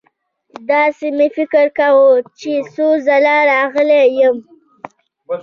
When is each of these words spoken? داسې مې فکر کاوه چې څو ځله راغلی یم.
داسې 0.69 1.07
مې 1.17 1.27
فکر 1.37 1.65
کاوه 1.77 2.07
چې 2.39 2.51
څو 2.73 2.87
ځله 3.05 3.35
راغلی 3.51 4.03
یم. 4.19 4.37